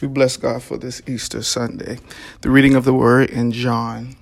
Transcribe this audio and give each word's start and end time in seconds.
We 0.00 0.06
bless 0.06 0.36
God 0.36 0.62
for 0.62 0.78
this 0.78 1.02
Easter 1.08 1.42
Sunday. 1.42 1.98
The 2.42 2.50
reading 2.50 2.76
of 2.76 2.84
the 2.84 2.94
word 2.94 3.30
in 3.30 3.50
John 3.50 4.14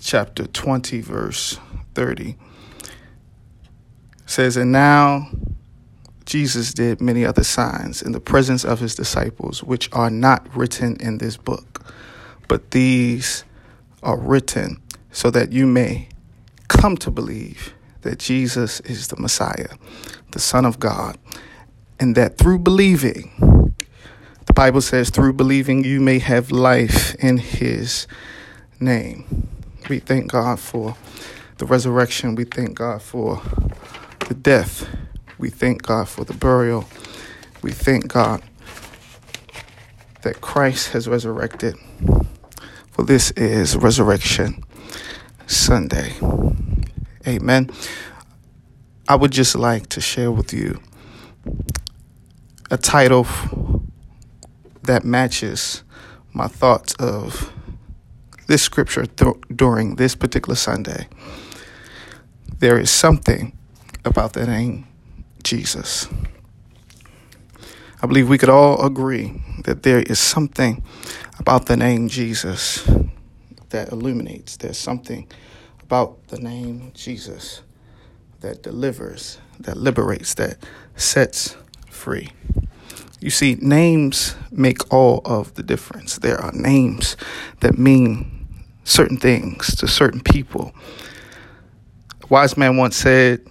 chapter 0.00 0.46
20, 0.46 1.00
verse 1.00 1.58
30 1.94 2.36
says, 4.26 4.58
And 4.58 4.70
now 4.70 5.30
Jesus 6.26 6.74
did 6.74 7.00
many 7.00 7.24
other 7.24 7.42
signs 7.42 8.02
in 8.02 8.12
the 8.12 8.20
presence 8.20 8.66
of 8.66 8.80
his 8.80 8.94
disciples, 8.94 9.62
which 9.62 9.88
are 9.94 10.10
not 10.10 10.46
written 10.54 10.96
in 11.00 11.16
this 11.16 11.38
book, 11.38 11.82
but 12.48 12.72
these 12.72 13.44
are 14.02 14.18
written 14.18 14.82
so 15.10 15.30
that 15.30 15.52
you 15.52 15.66
may 15.66 16.08
come 16.68 16.98
to 16.98 17.10
believe 17.10 17.72
that 18.02 18.18
Jesus 18.18 18.80
is 18.80 19.08
the 19.08 19.16
Messiah, 19.16 19.68
the 20.32 20.38
Son 20.38 20.66
of 20.66 20.78
God, 20.78 21.16
and 21.98 22.14
that 22.14 22.36
through 22.36 22.58
believing, 22.58 23.30
the 24.52 24.60
Bible 24.60 24.82
says, 24.82 25.08
through 25.08 25.32
believing, 25.32 25.82
you 25.82 25.98
may 25.98 26.18
have 26.18 26.52
life 26.52 27.14
in 27.14 27.38
His 27.38 28.06
name. 28.78 29.48
We 29.88 29.98
thank 29.98 30.30
God 30.30 30.60
for 30.60 30.94
the 31.56 31.64
resurrection. 31.64 32.34
We 32.34 32.44
thank 32.44 32.74
God 32.74 33.00
for 33.00 33.40
the 34.28 34.34
death. 34.34 34.86
We 35.38 35.48
thank 35.48 35.80
God 35.80 36.06
for 36.06 36.26
the 36.26 36.34
burial. 36.34 36.84
We 37.62 37.72
thank 37.72 38.08
God 38.08 38.42
that 40.20 40.42
Christ 40.42 40.92
has 40.92 41.08
resurrected. 41.08 41.74
For 42.90 43.04
this 43.04 43.30
is 43.30 43.74
Resurrection 43.74 44.62
Sunday. 45.46 46.12
Amen. 47.26 47.70
I 49.08 49.14
would 49.16 49.30
just 49.30 49.54
like 49.54 49.88
to 49.88 50.02
share 50.02 50.30
with 50.30 50.52
you 50.52 50.78
a 52.70 52.76
title 52.76 53.26
that 54.82 55.04
matches 55.04 55.82
my 56.32 56.46
thoughts 56.46 56.94
of 56.94 57.52
this 58.46 58.62
scripture 58.62 59.06
th- 59.06 59.36
during 59.54 59.96
this 59.96 60.14
particular 60.14 60.56
Sunday. 60.56 61.08
There 62.58 62.78
is 62.78 62.90
something 62.90 63.56
about 64.04 64.32
the 64.32 64.46
name 64.46 64.86
Jesus. 65.42 66.08
I 68.02 68.06
believe 68.06 68.28
we 68.28 68.38
could 68.38 68.48
all 68.48 68.84
agree 68.84 69.42
that 69.64 69.84
there 69.84 70.00
is 70.00 70.18
something 70.18 70.82
about 71.38 71.66
the 71.66 71.76
name 71.76 72.08
Jesus 72.08 72.88
that 73.70 73.92
illuminates. 73.92 74.56
There's 74.56 74.78
something 74.78 75.28
about 75.82 76.28
the 76.28 76.38
name 76.38 76.90
Jesus 76.94 77.62
that 78.40 78.62
delivers, 78.62 79.38
that 79.60 79.76
liberates, 79.76 80.34
that 80.34 80.58
sets 80.96 81.56
free. 81.88 82.30
You 83.22 83.30
see, 83.30 83.56
names 83.60 84.34
make 84.50 84.92
all 84.92 85.22
of 85.24 85.54
the 85.54 85.62
difference. 85.62 86.18
There 86.18 86.40
are 86.40 86.50
names 86.50 87.16
that 87.60 87.78
mean 87.78 88.48
certain 88.82 89.16
things 89.16 89.76
to 89.76 89.86
certain 89.86 90.20
people. 90.20 90.74
A 92.24 92.26
wise 92.26 92.56
man 92.56 92.76
once 92.76 92.96
said, 92.96 93.46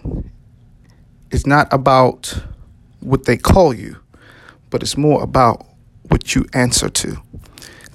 It's 1.32 1.48
not 1.48 1.72
about 1.72 2.38
what 3.00 3.24
they 3.24 3.38
call 3.38 3.74
you, 3.74 3.96
but 4.70 4.82
it's 4.82 4.98
more 4.98 5.24
about 5.24 5.66
what 6.10 6.36
you 6.36 6.46
answer 6.54 6.90
to. 6.90 7.22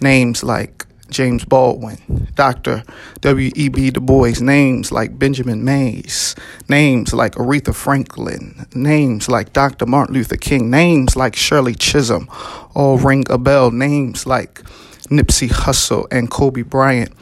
Names 0.00 0.42
like 0.42 0.85
James 1.10 1.44
Baldwin, 1.44 2.28
Dr. 2.34 2.82
W.E.B. 3.20 3.90
Du 3.90 4.00
Bois, 4.00 4.40
names 4.40 4.90
like 4.90 5.18
Benjamin 5.18 5.64
Mays, 5.64 6.34
names 6.68 7.12
like 7.12 7.32
Aretha 7.34 7.74
Franklin, 7.74 8.66
names 8.74 9.28
like 9.28 9.52
Dr. 9.52 9.86
Martin 9.86 10.14
Luther 10.14 10.36
King, 10.36 10.70
names 10.70 11.16
like 11.16 11.36
Shirley 11.36 11.74
Chisholm 11.74 12.28
all 12.74 12.98
ring 12.98 13.24
a 13.30 13.38
bell, 13.38 13.70
names 13.70 14.26
like 14.26 14.62
Nipsey 15.08 15.48
Hussle 15.48 16.06
and 16.10 16.30
Kobe 16.30 16.62
Bryant. 16.62 17.12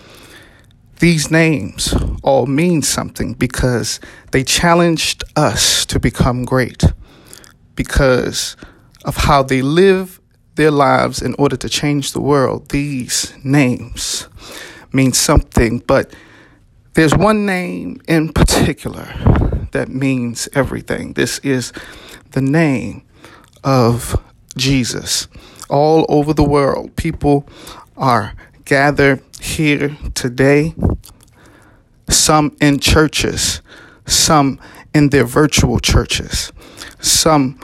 These 1.01 1.31
names 1.31 1.95
all 2.23 2.47
mean 2.47 2.83
something 2.83 3.35
because 3.35 4.01
they 4.33 4.43
challenged 4.43 5.23
us 5.37 5.85
to 5.87 6.01
become 6.01 6.45
great 6.45 6.85
because 7.75 8.57
of 9.05 9.17
how 9.17 9.43
they 9.43 9.61
live 9.61 10.21
their 10.55 10.71
lives 10.71 11.21
in 11.23 11.35
order 11.39 11.57
to 11.57 11.69
change 11.69 12.13
the 12.13 12.21
world. 12.21 12.69
These 12.69 13.35
names 13.43 14.29
mean 14.93 15.13
something, 15.13 15.81
but 15.81 16.15
there's 16.95 17.15
one 17.15 17.45
name 17.45 18.01
in 18.07 18.33
particular 18.33 19.07
that 19.73 19.89
means 19.89 20.49
everything. 20.55 21.15
This 21.15 21.41
is 21.41 21.73
the 22.31 22.41
name 22.41 23.03
of 23.65 24.21
Jesus. 24.57 25.27
All 25.69 26.07
over 26.09 26.33
the 26.33 26.45
world, 26.45 26.95
people 26.95 27.49
are 27.97 28.35
gathered 28.65 29.23
here 29.41 29.97
today, 30.15 30.75
some 32.09 32.57
in 32.61 32.79
churches, 32.79 33.61
some 34.07 34.61
in 34.95 35.11
their 35.11 35.25
virtual 35.25 35.81
churches, 35.81 36.53
some 37.01 37.59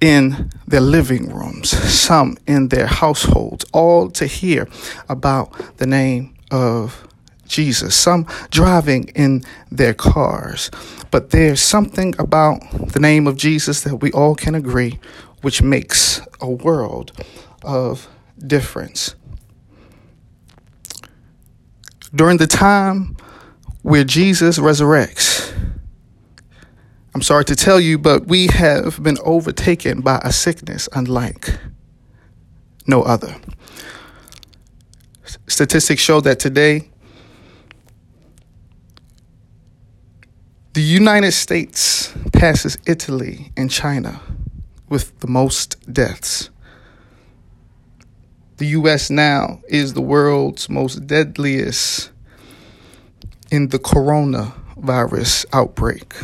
in 0.00 0.50
their 0.66 0.80
living 0.80 1.34
rooms, 1.34 1.70
some 1.70 2.36
in 2.46 2.68
their 2.68 2.86
households, 2.86 3.64
all 3.72 4.10
to 4.10 4.26
hear 4.26 4.68
about 5.08 5.76
the 5.78 5.86
name 5.86 6.34
of 6.50 7.06
Jesus, 7.46 7.94
some 7.96 8.26
driving 8.50 9.08
in 9.14 9.42
their 9.70 9.94
cars. 9.94 10.70
But 11.10 11.30
there's 11.30 11.60
something 11.60 12.14
about 12.18 12.60
the 12.92 13.00
name 13.00 13.26
of 13.26 13.36
Jesus 13.36 13.80
that 13.82 13.96
we 13.96 14.12
all 14.12 14.34
can 14.34 14.54
agree, 14.54 14.98
which 15.42 15.62
makes 15.62 16.20
a 16.40 16.48
world 16.48 17.12
of 17.64 18.08
difference. 18.38 19.14
During 22.14 22.36
the 22.38 22.46
time 22.46 23.16
where 23.82 24.04
Jesus 24.04 24.58
resurrects, 24.58 25.37
I'm 27.18 27.22
sorry 27.22 27.44
to 27.46 27.56
tell 27.56 27.80
you, 27.80 27.98
but 27.98 28.28
we 28.28 28.46
have 28.46 29.02
been 29.02 29.18
overtaken 29.24 30.02
by 30.02 30.20
a 30.22 30.32
sickness 30.32 30.88
unlike 30.92 31.58
no 32.86 33.02
other. 33.02 33.34
Statistics 35.48 36.00
show 36.00 36.20
that 36.20 36.38
today, 36.38 36.88
the 40.74 40.80
United 40.80 41.32
States 41.32 42.14
passes 42.32 42.78
Italy 42.86 43.50
and 43.56 43.68
China 43.68 44.20
with 44.88 45.18
the 45.18 45.26
most 45.26 45.92
deaths. 45.92 46.50
The 48.58 48.66
US 48.66 49.10
now 49.10 49.60
is 49.68 49.94
the 49.94 50.02
world's 50.02 50.68
most 50.70 51.08
deadliest 51.08 52.12
in 53.50 53.70
the 53.70 53.80
coronavirus 53.80 55.46
outbreak. 55.52 56.14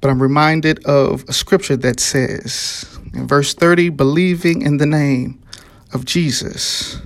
But 0.00 0.10
I'm 0.10 0.22
reminded 0.22 0.84
of 0.84 1.24
a 1.28 1.32
scripture 1.32 1.76
that 1.76 2.00
says 2.00 2.98
in 3.14 3.26
verse 3.26 3.54
30 3.54 3.90
believing 3.90 4.62
in 4.62 4.76
the 4.76 4.86
name 4.86 5.42
of 5.92 6.04
Jesus 6.04 7.00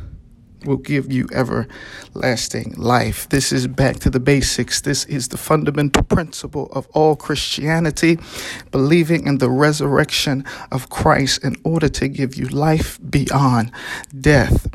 will 0.64 0.76
give 0.76 1.12
you 1.12 1.28
everlasting 1.32 2.74
life. 2.76 3.28
This 3.28 3.52
is 3.52 3.66
back 3.66 3.96
to 4.00 4.10
the 4.10 4.20
basics. 4.20 4.80
This 4.80 5.04
is 5.06 5.28
the 5.28 5.36
fundamental 5.36 6.02
principle 6.04 6.68
of 6.72 6.86
all 6.88 7.16
Christianity, 7.16 8.18
believing 8.70 9.26
in 9.26 9.38
the 9.38 9.50
resurrection 9.50 10.44
of 10.70 10.88
Christ 10.88 11.42
in 11.44 11.56
order 11.64 11.88
to 11.88 12.08
give 12.08 12.36
you 12.36 12.46
life 12.46 12.98
beyond 13.10 13.72
death. 14.20 14.68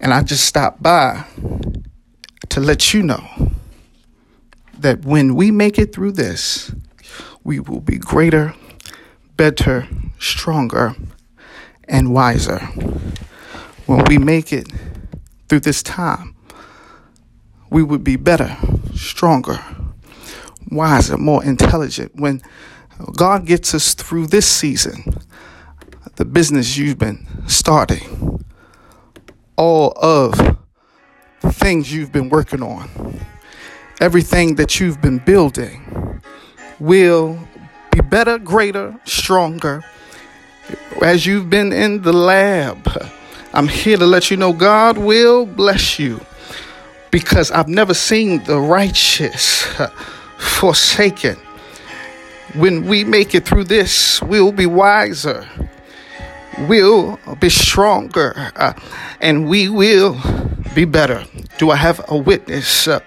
And 0.00 0.14
I 0.14 0.22
just 0.22 0.44
stopped 0.44 0.82
by 0.82 1.24
to 2.48 2.60
let 2.60 2.94
you 2.94 3.02
know 3.02 3.52
that 4.78 5.04
when 5.04 5.34
we 5.34 5.50
make 5.50 5.78
it 5.78 5.92
through 5.92 6.12
this, 6.12 6.72
we 7.48 7.58
will 7.58 7.80
be 7.80 7.96
greater, 7.96 8.52
better, 9.38 9.88
stronger, 10.18 10.94
and 11.88 12.12
wiser. 12.12 12.58
When 13.86 14.04
we 14.04 14.18
make 14.18 14.52
it 14.52 14.70
through 15.48 15.60
this 15.60 15.82
time, 15.82 16.36
we 17.70 17.82
would 17.82 18.04
be 18.04 18.16
better, 18.16 18.54
stronger, 18.94 19.64
wiser, 20.70 21.16
more 21.16 21.42
intelligent. 21.42 22.14
When 22.16 22.42
God 23.16 23.46
gets 23.46 23.74
us 23.74 23.94
through 23.94 24.26
this 24.26 24.46
season, 24.46 25.14
the 26.16 26.26
business 26.26 26.76
you've 26.76 26.98
been 26.98 27.26
starting, 27.46 28.44
all 29.56 29.94
of 29.96 30.34
things 31.40 31.90
you've 31.90 32.12
been 32.12 32.28
working 32.28 32.62
on, 32.62 32.90
everything 34.02 34.56
that 34.56 34.78
you've 34.78 35.00
been 35.00 35.16
building, 35.16 36.07
will 36.80 37.38
be 37.90 38.00
better, 38.00 38.38
greater, 38.38 38.98
stronger. 39.04 39.84
As 41.02 41.26
you've 41.26 41.48
been 41.48 41.72
in 41.72 42.02
the 42.02 42.12
lab, 42.12 42.88
I'm 43.52 43.68
here 43.68 43.96
to 43.96 44.06
let 44.06 44.30
you 44.30 44.36
know 44.36 44.52
God 44.52 44.98
will 44.98 45.46
bless 45.46 45.98
you 45.98 46.20
because 47.10 47.50
I've 47.50 47.68
never 47.68 47.94
seen 47.94 48.44
the 48.44 48.58
righteous 48.58 49.66
forsaken. 50.38 51.36
When 52.54 52.86
we 52.86 53.04
make 53.04 53.34
it 53.34 53.46
through 53.46 53.64
this, 53.64 54.22
we'll 54.22 54.52
be 54.52 54.66
wiser. 54.66 55.48
We 56.68 56.82
will 56.82 57.18
be 57.40 57.50
stronger 57.50 58.52
uh, 58.56 58.72
and 59.20 59.48
we 59.48 59.68
will 59.68 60.20
be 60.74 60.84
better. 60.84 61.24
Do 61.58 61.70
I 61.70 61.76
have 61.76 62.04
a 62.08 62.16
witness 62.16 62.88
uh, 62.88 63.00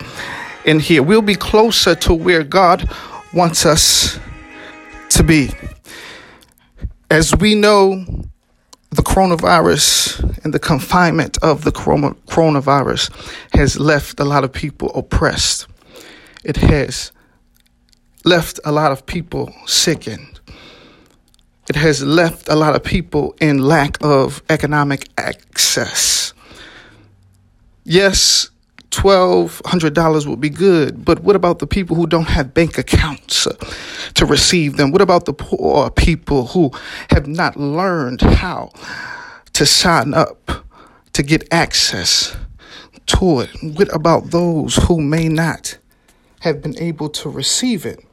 in 0.65 0.79
here? 0.79 1.03
We'll 1.03 1.21
be 1.21 1.35
closer 1.35 1.95
to 1.95 2.13
where 2.13 2.43
God 2.43 2.89
wants 3.33 3.65
us 3.65 4.19
to 5.09 5.23
be. 5.23 5.49
As 7.09 7.35
we 7.35 7.55
know, 7.55 8.05
the 8.91 9.01
coronavirus 9.01 10.43
and 10.43 10.53
the 10.53 10.59
confinement 10.59 11.37
of 11.41 11.63
the 11.63 11.71
coronavirus 11.71 13.09
has 13.53 13.79
left 13.79 14.19
a 14.19 14.25
lot 14.25 14.43
of 14.43 14.51
people 14.51 14.91
oppressed. 14.93 15.67
It 16.43 16.57
has 16.57 17.11
left 18.25 18.59
a 18.65 18.71
lot 18.71 18.91
of 18.91 19.05
people 19.05 19.53
sickened. 19.65 20.39
It 21.69 21.75
has 21.75 22.03
left 22.03 22.49
a 22.49 22.55
lot 22.55 22.75
of 22.75 22.83
people 22.83 23.35
in 23.39 23.59
lack 23.59 23.97
of 24.03 24.43
economic 24.49 25.07
access. 25.17 26.33
Yes, 27.85 28.50
$1,200 28.91 30.27
would 30.27 30.41
be 30.41 30.49
good, 30.49 31.03
but 31.03 31.21
what 31.21 31.35
about 31.35 31.59
the 31.59 31.67
people 31.67 31.95
who 31.95 32.05
don't 32.05 32.27
have 32.27 32.53
bank 32.53 32.77
accounts 32.77 33.47
uh, 33.47 33.55
to 34.15 34.25
receive 34.25 34.77
them? 34.77 34.91
What 34.91 35.01
about 35.01 35.25
the 35.25 35.33
poor 35.33 35.89
people 35.89 36.47
who 36.47 36.71
have 37.09 37.27
not 37.27 37.57
learned 37.57 38.21
how 38.21 38.71
to 39.53 39.65
sign 39.65 40.13
up 40.13 40.65
to 41.13 41.23
get 41.23 41.51
access 41.53 42.35
to 43.07 43.39
it? 43.41 43.49
What 43.61 43.93
about 43.95 44.31
those 44.31 44.75
who 44.75 45.01
may 45.01 45.29
not 45.29 45.77
have 46.41 46.61
been 46.61 46.77
able 46.77 47.09
to 47.09 47.29
receive 47.29 47.85
it 47.85 48.03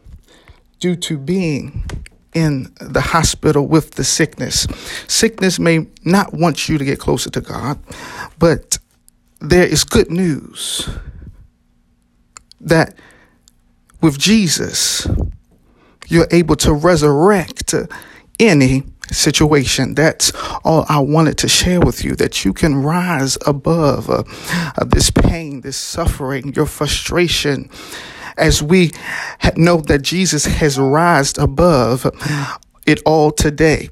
due 0.81 0.95
to 0.95 1.19
being 1.19 1.85
in 2.35 2.73
the 2.81 3.01
hospital 3.01 3.67
with 3.67 3.93
the 3.93 4.05
sickness. 4.05 4.67
Sickness 5.09 5.59
may 5.59 5.87
not 6.05 6.33
want 6.35 6.69
you 6.69 6.79
to 6.79 6.85
get 6.85 6.99
closer 6.99 7.31
to 7.31 7.41
God, 7.41 7.79
but 8.39 8.79
there 9.41 9.67
is 9.67 9.85
good 9.85 10.11
news 10.11 10.89
that 12.61 12.95
with 14.01 14.19
Jesus, 14.19 15.07
you're 16.09 16.29
able 16.31 16.57
to 16.57 16.73
resurrect 16.73 17.75
any 18.41 18.85
situation. 19.11 19.95
That's 19.95 20.33
all 20.65 20.85
I 20.89 21.01
wanted 21.01 21.39
to 21.39 21.49
share 21.49 21.81
with 21.81 22.05
you 22.05 22.15
that 22.17 22.45
you 22.45 22.53
can 22.53 22.83
rise 22.83 23.39
above 23.47 24.09
uh, 24.11 24.23
uh, 24.77 24.85
this 24.85 25.11
pain, 25.11 25.63
this 25.63 25.77
suffering, 25.77 26.53
your 26.55 26.67
frustration 26.67 27.71
as 28.37 28.63
we 28.63 28.93
know 29.57 29.79
that 29.79 30.03
Jesus 30.03 30.45
has 30.45 30.79
rised 30.79 31.39
above 31.39 32.07
it 32.87 33.01
all 33.05 33.33
today. 33.33 33.89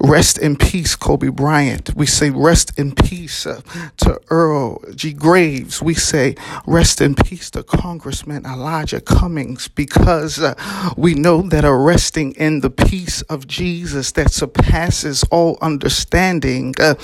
Rest 0.00 0.38
in 0.38 0.56
peace, 0.56 0.96
Kobe 0.96 1.28
Bryant. 1.28 1.94
We 1.94 2.06
say 2.06 2.30
rest 2.30 2.78
in 2.78 2.94
peace 2.94 3.46
uh, 3.46 3.60
to 3.98 4.20
Earl 4.30 4.82
G. 4.94 5.12
Graves. 5.12 5.82
We 5.82 5.94
say 5.94 6.36
rest 6.66 7.00
in 7.00 7.14
peace 7.14 7.50
to 7.52 7.62
Congressman 7.62 8.44
Elijah 8.46 9.00
Cummings 9.00 9.68
because 9.68 10.38
uh, 10.40 10.54
we 10.96 11.14
know 11.14 11.42
that 11.42 11.64
a 11.64 11.74
resting 11.74 12.32
in 12.32 12.60
the 12.60 12.70
peace 12.70 13.22
of 13.22 13.46
Jesus 13.46 14.12
that 14.12 14.32
surpasses 14.32 15.24
all 15.30 15.58
understanding 15.60 16.74
uh, 16.80 16.94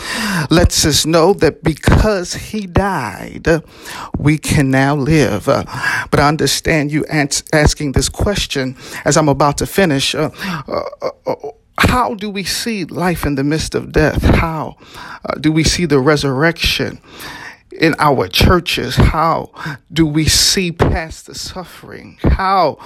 lets 0.51 0.85
us 0.85 1.07
know 1.07 1.33
that 1.35 1.63
because 1.63 2.35
he 2.35 2.67
died, 2.67 3.47
uh, 3.47 3.61
we 4.19 4.39
can 4.39 4.71
now 4.71 4.95
live. 4.95 5.49
Uh, 5.49 5.65
but 6.11 6.21
I 6.21 6.29
understand 6.29 6.93
you 6.93 7.05
ans- 7.07 7.45
asking 7.53 7.93
this 7.93 8.09
question 8.09 8.77
as 9.05 9.17
I'm 9.17 9.29
about 9.29 9.59
to 9.59 9.67
finish 9.67 10.15
uh, 10.15 10.31
how 11.79 12.15
do 12.15 12.29
we 12.29 12.45
see 12.45 12.85
life 12.85 13.25
in 13.25 13.37
the 13.37 13.45
midst 13.45 13.75
of 13.75 13.93
death? 13.93 14.23
How 14.23 14.77
uh, 15.25 15.35
do 15.35 15.53
we 15.53 15.65
see 15.65 15.87
the 15.87 16.01
resurrection? 16.01 17.01
in 17.79 17.95
our 17.99 18.29
churches? 18.29 18.97
How 18.97 19.51
do 19.93 20.07
we 20.07 20.27
see 20.27 20.73
past 20.73 21.27
the 21.27 21.35
suffering? 21.35 22.19
How 22.23 22.79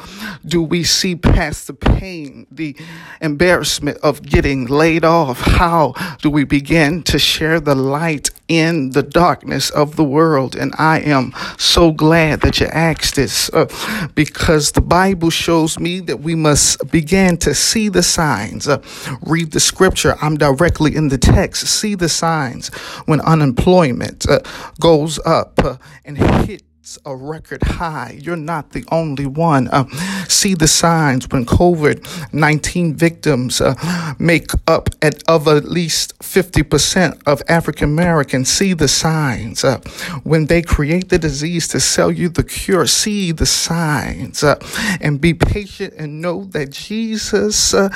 do 0.44 0.62
we 0.62 0.84
see 0.84 1.16
past 1.16 1.66
the 1.66 1.74
pain, 1.74 2.46
the 2.50 2.76
embarrassment 3.20 3.98
of 3.98 4.22
getting 4.22 4.66
laid 4.66 5.04
off? 5.04 5.40
How 5.40 5.94
do 6.20 6.30
we 6.30 6.44
begin 6.44 7.02
to 7.04 7.18
share 7.18 7.60
the 7.60 7.74
light 7.74 8.30
in 8.52 8.90
the 8.90 9.02
darkness 9.02 9.70
of 9.70 9.96
the 9.96 10.04
world? 10.04 10.54
And 10.54 10.74
I 10.78 11.00
am 11.00 11.32
so 11.58 11.92
glad 11.92 12.40
that 12.42 12.60
you 12.60 12.66
asked 12.66 13.16
this 13.16 13.50
uh, 13.52 13.66
because 14.14 14.72
the 14.72 14.80
Bible 14.80 15.30
shows 15.30 15.78
me 15.78 16.00
that 16.00 16.20
we 16.20 16.34
must 16.34 16.90
begin 16.90 17.36
to 17.38 17.54
see 17.54 17.88
the 17.88 18.02
signs. 18.02 18.68
Uh, 18.68 18.82
read 19.22 19.52
the 19.52 19.60
scripture. 19.60 20.16
I'm 20.20 20.36
directly 20.36 20.94
in 20.94 21.08
the 21.08 21.18
text. 21.18 21.66
See 21.66 21.94
the 21.94 22.08
signs 22.08 22.68
when 23.06 23.20
unemployment 23.20 24.28
uh, 24.28 24.40
goes 24.80 25.18
up 25.24 25.58
uh, 25.64 25.76
and 26.04 26.18
hit 26.18 26.62
a 27.04 27.14
record 27.14 27.62
high. 27.62 28.18
You're 28.20 28.36
not 28.36 28.70
the 28.70 28.84
only 28.90 29.26
one. 29.26 29.68
Uh, 29.68 29.86
see 30.26 30.54
the 30.54 30.66
signs 30.66 31.28
when 31.30 31.46
COVID 31.46 32.32
19 32.32 32.94
victims 32.94 33.60
uh, 33.60 33.74
make 34.18 34.50
up 34.66 34.88
at, 35.00 35.22
of 35.28 35.46
at 35.46 35.64
least 35.64 36.18
50% 36.18 37.22
of 37.24 37.40
African 37.48 37.84
Americans. 37.84 38.48
See 38.48 38.72
the 38.72 38.88
signs 38.88 39.62
uh, 39.62 39.78
when 40.24 40.46
they 40.46 40.60
create 40.60 41.08
the 41.08 41.18
disease 41.18 41.68
to 41.68 41.78
sell 41.78 42.10
you 42.10 42.28
the 42.28 42.42
cure. 42.42 42.86
See 42.86 43.30
the 43.30 43.46
signs 43.46 44.42
uh, 44.42 44.58
and 45.00 45.20
be 45.20 45.34
patient 45.34 45.94
and 45.96 46.20
know 46.20 46.44
that 46.46 46.70
Jesus 46.70 47.74
uh, 47.74 47.90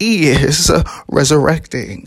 is 0.00 0.68
uh, 0.68 0.82
resurrecting. 1.08 2.06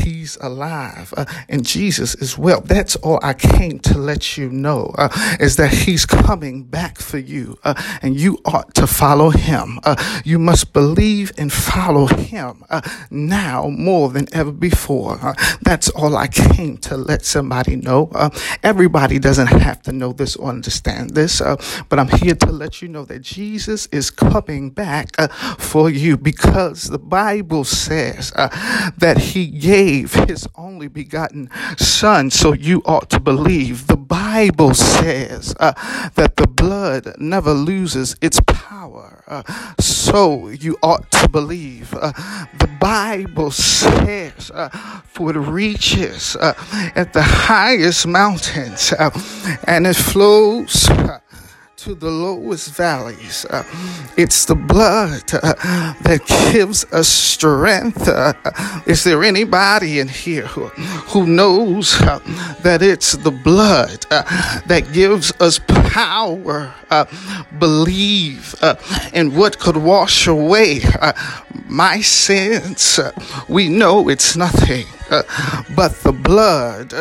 he's 0.00 0.36
alive 0.42 1.14
and 1.48 1.64
Jesus 1.64 2.14
is 2.16 2.36
well. 2.36 2.60
That's 2.60 2.96
all 2.96 3.18
I 3.22 3.32
came 3.32 3.78
to 3.80 3.96
let 3.96 4.36
you 4.36 4.50
know 4.50 4.94
is 5.38 5.56
that 5.56 5.69
he's 5.72 6.06
coming 6.06 6.64
back 6.64 6.98
for 6.98 7.18
you, 7.18 7.58
uh, 7.64 7.74
and 8.02 8.18
you 8.18 8.38
ought 8.44 8.74
to 8.74 8.86
follow 8.86 9.30
him. 9.30 9.78
Uh, 9.84 9.96
you 10.24 10.38
must 10.38 10.72
believe 10.72 11.32
and 11.38 11.52
follow 11.52 12.06
him 12.06 12.64
uh, 12.70 12.80
now 13.10 13.68
more 13.68 14.08
than 14.10 14.26
ever 14.32 14.52
before. 14.52 15.18
Uh, 15.20 15.34
that's 15.62 15.88
all 15.90 16.16
I 16.16 16.28
came 16.28 16.76
to 16.78 16.96
let 16.96 17.24
somebody 17.24 17.76
know. 17.76 18.10
Uh, 18.14 18.30
everybody 18.62 19.18
doesn't 19.18 19.48
have 19.48 19.82
to 19.82 19.92
know 19.92 20.12
this 20.12 20.36
or 20.36 20.48
understand 20.48 21.10
this, 21.10 21.40
uh, 21.40 21.56
but 21.88 21.98
I'm 21.98 22.08
here 22.08 22.34
to 22.34 22.52
let 22.52 22.82
you 22.82 22.88
know 22.88 23.04
that 23.06 23.20
Jesus 23.22 23.86
is 23.86 24.10
coming 24.10 24.70
back 24.70 25.16
for 25.58 25.90
you 25.90 26.16
because 26.16 26.84
the 26.84 26.98
Bible 26.98 27.64
says 27.64 28.30
that 28.32 29.18
he 29.18 29.46
gave 29.46 30.14
his 30.14 30.46
only 30.56 30.88
begotten 30.88 31.48
son, 31.76 32.30
so 32.30 32.52
you 32.52 32.82
ought 32.84 33.10
to 33.10 33.20
believe. 33.20 33.86
The 33.86 33.96
Bible 33.96 34.74
says 34.74 35.54
uh, 35.60 35.72
that 36.16 36.36
the 36.36 36.46
blood 36.46 37.14
never 37.18 37.52
loses 37.52 38.16
its 38.20 38.40
power. 38.46 39.22
Uh, 39.26 39.42
so 39.78 40.48
you 40.48 40.76
ought 40.82 41.10
to 41.12 41.28
believe. 41.28 41.94
Uh, 41.94 42.12
the 42.58 42.68
Bible 42.80 43.50
says, 43.50 44.50
uh, 44.52 44.68
for 45.04 45.30
it 45.30 45.38
reaches 45.38 46.34
uh, 46.36 46.54
at 46.96 47.12
the 47.12 47.22
highest 47.22 48.06
mountains 48.06 48.92
uh, 48.98 49.10
and 49.64 49.86
it 49.86 49.96
flows 49.96 50.88
to 51.80 51.94
the 51.94 52.10
lowest 52.10 52.74
valleys. 52.74 53.46
Uh, 53.46 53.64
it's 54.18 54.44
the 54.44 54.54
blood 54.54 55.22
uh, 55.32 55.54
that 56.02 56.20
gives 56.52 56.84
us 56.92 57.08
strength. 57.08 58.06
Uh, 58.06 58.34
is 58.86 59.02
there 59.02 59.24
anybody 59.24 59.98
in 59.98 60.06
here 60.06 60.46
who, 60.46 60.66
who 61.08 61.26
knows 61.26 61.98
uh, 62.02 62.18
that 62.62 62.82
it's 62.82 63.12
the 63.12 63.30
blood 63.30 64.04
uh, 64.10 64.22
that 64.66 64.92
gives 64.92 65.32
us 65.40 65.58
power? 65.68 66.74
Uh, 66.90 67.06
believe 67.58 68.54
in 69.14 69.34
what 69.34 69.58
could 69.58 69.78
wash 69.78 70.26
away 70.26 70.80
my 71.66 72.02
sins. 72.02 73.00
we 73.48 73.70
know 73.70 74.10
it's 74.10 74.36
nothing 74.36 74.86
but 75.74 75.94
the 76.02 76.12
blood 76.12 76.92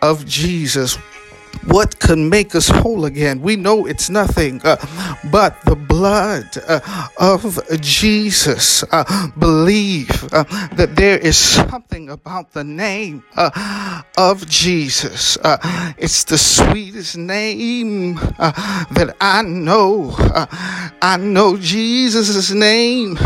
of 0.00 0.24
Jesus 0.24 0.98
what 1.66 1.98
can 1.98 2.28
make 2.28 2.54
us 2.54 2.68
whole 2.68 3.04
again? 3.04 3.40
We 3.40 3.56
know 3.56 3.86
it's 3.86 4.10
nothing 4.10 4.60
uh, 4.64 4.76
but 5.30 5.60
the 5.62 5.76
blood 5.76 6.56
uh, 6.68 7.08
of 7.18 7.60
Jesus. 7.80 8.84
Uh, 8.90 9.04
believe 9.38 10.32
uh, 10.32 10.44
that 10.76 10.96
there 10.96 11.18
is 11.18 11.36
something 11.36 12.10
about 12.10 12.52
the 12.52 12.64
name 12.64 13.22
uh, 13.36 14.02
of 14.16 14.46
Jesus. 14.48 15.36
Uh, 15.38 15.58
it's 15.98 16.24
the 16.24 16.38
sweetest 16.38 17.16
name 17.16 18.14
that 18.14 19.16
I 19.20 19.42
know. 19.42 20.14
I 21.02 21.16
know 21.16 21.56
Jesus' 21.56 22.50
name 22.50 23.16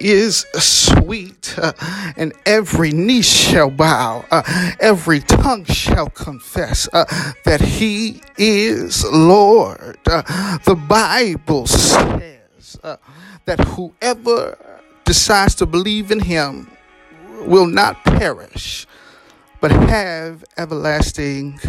is 0.00 0.46
sweet, 0.58 1.54
uh, 1.58 1.72
and 2.16 2.32
every 2.46 2.90
knee 2.90 3.22
shall 3.22 3.70
bow, 3.70 4.24
uh, 4.30 4.42
every 4.80 5.20
tongue 5.20 5.64
shall 5.64 6.08
confess 6.08 6.88
uh, 6.92 7.04
that 7.44 7.60
he 7.60 8.22
is 8.38 9.04
Lord. 9.04 9.98
Uh, 10.06 10.58
the 10.64 10.74
Bible 10.74 11.66
says 11.66 12.78
uh, 12.82 12.96
that 13.44 13.60
whoever 13.60 14.58
decides 15.04 15.54
to 15.56 15.66
believe 15.66 16.10
in 16.10 16.20
him 16.20 16.70
will 17.46 17.66
not 17.66 18.02
perish, 18.04 18.86
but 19.60 19.70
have 19.70 20.44
everlasting 20.56 21.60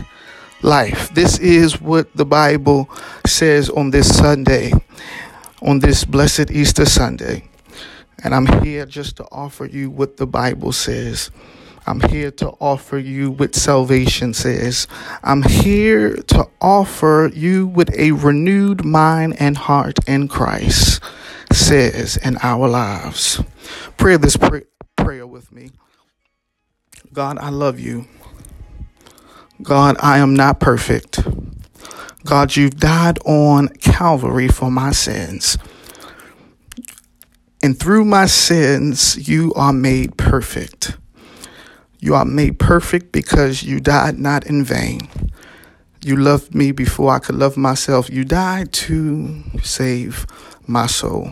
life. 0.61 1.13
This 1.13 1.39
is 1.39 1.81
what 1.81 2.15
the 2.15 2.25
Bible 2.25 2.89
says 3.25 3.69
on 3.69 3.91
this 3.91 4.15
Sunday, 4.15 4.71
on 5.61 5.79
this 5.79 6.05
blessed 6.05 6.51
Easter 6.51 6.85
Sunday. 6.85 7.50
And 8.23 8.35
I'm 8.35 8.45
here 8.63 8.85
just 8.85 9.17
to 9.17 9.25
offer 9.31 9.65
you 9.65 9.89
what 9.89 10.17
the 10.17 10.27
Bible 10.27 10.71
says. 10.71 11.31
I'm 11.87 12.01
here 12.01 12.29
to 12.31 12.49
offer 12.59 12.97
you 12.97 13.31
what 13.31 13.55
salvation 13.55 14.33
says. 14.33 14.87
I'm 15.23 15.41
here 15.43 16.15
to 16.15 16.47
offer 16.61 17.31
you 17.33 17.65
with 17.67 17.91
a 17.97 18.11
renewed 18.11 18.85
mind 18.85 19.37
and 19.39 19.57
heart 19.57 19.97
in 20.07 20.27
Christ 20.27 21.01
says 21.51 22.17
in 22.17 22.37
our 22.43 22.67
lives. 22.67 23.41
Pray 23.97 24.17
this 24.17 24.37
pray- 24.37 24.65
prayer 24.95 25.25
with 25.25 25.51
me. 25.51 25.71
God, 27.13 27.39
I 27.39 27.49
love 27.49 27.79
you. 27.79 28.07
God, 29.63 29.97
I 29.99 30.19
am 30.19 30.35
not 30.35 30.59
perfect. 30.59 31.19
God, 32.25 32.55
you've 32.55 32.77
died 32.77 33.19
on 33.25 33.69
Calvary 33.69 34.47
for 34.47 34.71
my 34.71 34.91
sins. 34.91 35.57
And 37.63 37.79
through 37.79 38.05
my 38.05 38.25
sins, 38.25 39.27
you 39.27 39.53
are 39.55 39.73
made 39.73 40.17
perfect. 40.17 40.97
You 41.99 42.15
are 42.15 42.25
made 42.25 42.57
perfect 42.57 43.11
because 43.11 43.61
you 43.61 43.79
died 43.79 44.17
not 44.17 44.47
in 44.47 44.63
vain. 44.63 45.09
You 46.03 46.15
loved 46.15 46.55
me 46.55 46.71
before 46.71 47.13
I 47.13 47.19
could 47.19 47.35
love 47.35 47.57
myself. 47.57 48.09
You 48.09 48.25
died 48.25 48.73
to 48.73 49.43
save 49.61 50.25
my 50.65 50.87
soul. 50.87 51.31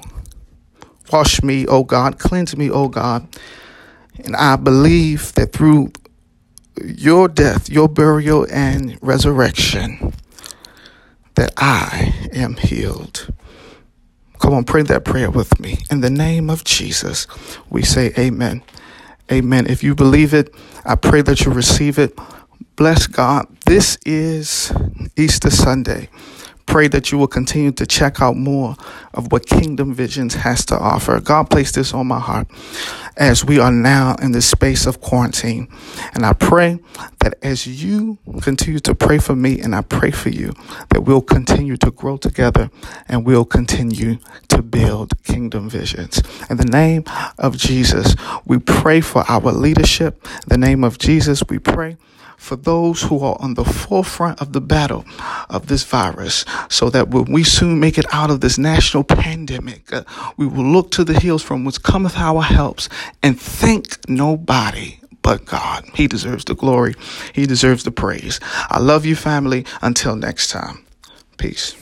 Wash 1.11 1.41
me, 1.41 1.65
O 1.65 1.83
God. 1.83 2.19
Cleanse 2.19 2.55
me, 2.55 2.69
O 2.69 2.87
God. 2.87 3.27
And 4.23 4.35
I 4.35 4.57
believe 4.57 5.33
that 5.33 5.51
through 5.53 5.91
your 6.83 7.27
death, 7.27 7.67
your 7.67 7.89
burial, 7.89 8.45
and 8.51 8.99
resurrection, 9.01 10.13
that 11.33 11.53
I 11.57 12.29
am 12.31 12.55
healed. 12.57 13.33
Come 14.39 14.53
on, 14.53 14.65
pray 14.65 14.83
that 14.83 15.05
prayer 15.05 15.31
with 15.31 15.59
me. 15.59 15.79
In 15.91 16.01
the 16.01 16.09
name 16.09 16.49
of 16.49 16.63
Jesus, 16.63 17.27
we 17.69 17.83
say 17.83 18.13
amen. 18.17 18.63
Amen. 19.31 19.67
If 19.67 19.83
you 19.83 19.95
believe 19.95 20.33
it, 20.33 20.53
I 20.85 20.95
pray 20.95 21.21
that 21.23 21.45
you 21.45 21.51
receive 21.51 21.99
it. 21.99 22.17
Bless 22.75 23.07
God. 23.07 23.47
This 23.65 23.97
is 24.05 24.73
Easter 25.17 25.49
Sunday 25.51 26.09
pray 26.69 26.87
that 26.87 27.11
you 27.11 27.17
will 27.17 27.27
continue 27.27 27.71
to 27.71 27.85
check 27.85 28.21
out 28.21 28.37
more 28.37 28.75
of 29.15 29.31
what 29.31 29.47
Kingdom 29.47 29.91
Visions 29.93 30.35
has 30.35 30.63
to 30.67 30.77
offer. 30.77 31.19
God 31.19 31.49
placed 31.49 31.73
this 31.75 31.93
on 31.95 32.07
my 32.07 32.19
heart 32.19 32.47
as 33.17 33.43
we 33.43 33.59
are 33.59 33.71
now 33.71 34.15
in 34.21 34.31
the 34.33 34.41
space 34.41 34.85
of 34.85 35.01
quarantine. 35.01 35.67
And 36.13 36.25
I 36.25 36.33
pray 36.33 36.79
that 37.21 37.33
as 37.41 37.65
you 37.65 38.19
continue 38.41 38.79
to 38.81 38.93
pray 38.93 39.17
for 39.17 39.35
me 39.35 39.59
and 39.59 39.75
I 39.75 39.81
pray 39.81 40.11
for 40.11 40.29
you, 40.29 40.53
that 40.89 41.01
we'll 41.01 41.23
continue 41.23 41.75
to 41.77 41.89
grow 41.89 42.17
together 42.17 42.69
and 43.07 43.25
we'll 43.25 43.45
continue 43.45 44.19
to 44.49 44.61
build 44.61 45.21
Kingdom 45.23 45.69
Visions. 45.71 46.21
In 46.51 46.57
the 46.57 46.65
name 46.65 47.03
of 47.39 47.57
Jesus, 47.57 48.15
we 48.45 48.59
pray 48.59 49.01
for 49.01 49.23
our 49.27 49.51
leadership. 49.51 50.23
In 50.43 50.49
the 50.49 50.57
name 50.57 50.83
of 50.83 50.99
Jesus, 50.99 51.41
we 51.49 51.57
pray 51.57 51.97
for 52.39 52.55
those 52.55 53.03
who 53.03 53.19
are 53.19 53.37
on 53.39 53.53
the 53.53 53.65
forefront 53.65 54.41
of 54.41 54.53
the 54.53 54.61
battle 54.61 55.05
of 55.49 55.67
this 55.67 55.83
virus 55.83 56.45
so 56.69 56.89
that 56.89 57.09
when 57.09 57.25
we 57.25 57.43
soon 57.43 57.79
make 57.79 57.97
it 57.97 58.05
out 58.11 58.31
of 58.31 58.41
this 58.41 58.57
national 58.57 59.03
pandemic, 59.03 59.91
uh, 59.93 60.03
we 60.37 60.47
will 60.47 60.63
look 60.63 60.89
to 60.91 61.03
the 61.03 61.19
hills 61.19 61.43
from 61.43 61.65
which 61.65 61.83
cometh 61.83 62.17
our 62.17 62.41
helps 62.41 62.89
and 63.21 63.39
thank 63.39 64.09
nobody 64.09 64.99
but 65.21 65.45
God. 65.45 65.85
He 65.93 66.07
deserves 66.07 66.45
the 66.45 66.55
glory. 66.55 66.95
He 67.33 67.45
deserves 67.45 67.83
the 67.83 67.91
praise. 67.91 68.39
I 68.69 68.79
love 68.79 69.05
you, 69.05 69.15
family. 69.15 69.65
Until 69.81 70.15
next 70.15 70.49
time. 70.49 70.83
Peace. 71.37 71.75